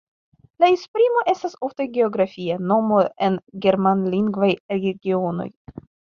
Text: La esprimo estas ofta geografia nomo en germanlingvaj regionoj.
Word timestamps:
La 0.61 0.69
esprimo 0.75 1.21
estas 1.33 1.53
ofta 1.67 1.87
geografia 1.97 2.57
nomo 2.73 3.03
en 3.27 3.39
germanlingvaj 3.67 4.51
regionoj. 4.77 5.49